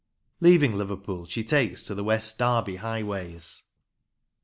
Leaving 0.39 0.75
Liverpool, 0.75 1.27
she 1.27 1.43
takes 1.43 1.83
to 1.83 1.93
the 1.93 2.03
West 2.03 2.39
Derby 2.39 2.77
highways. 2.77 3.65